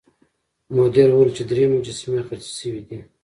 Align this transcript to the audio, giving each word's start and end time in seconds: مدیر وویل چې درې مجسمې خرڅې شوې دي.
مدیر 0.75 1.09
وویل 1.11 1.29
چې 1.37 1.43
درې 1.49 1.63
مجسمې 1.73 2.21
خرڅې 2.27 2.51
شوې 2.59 2.81
دي. 2.87 2.99